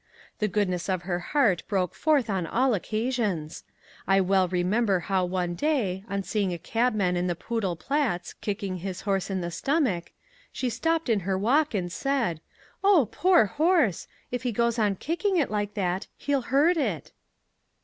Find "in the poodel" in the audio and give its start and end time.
7.15-7.77